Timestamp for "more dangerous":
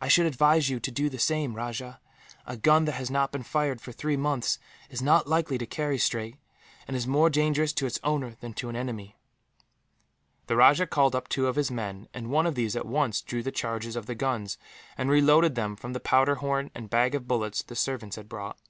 7.08-7.72